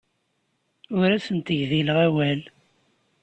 [0.97, 2.41] Ur asent-gdileɣ awal.